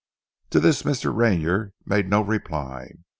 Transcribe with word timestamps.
To 0.49 0.59
this 0.59 0.81
Mr. 0.81 1.15
Rayner 1.15 1.73
made 1.85 2.09
no 2.09 2.21
reply. 2.23 2.93